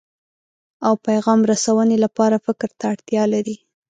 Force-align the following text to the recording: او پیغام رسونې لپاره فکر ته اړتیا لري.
او 0.85 0.93
پیغام 1.07 1.39
رسونې 1.51 1.97
لپاره 2.05 2.43
فکر 2.45 2.69
ته 2.79 2.83
اړتیا 2.93 3.23
لري. 3.33 3.55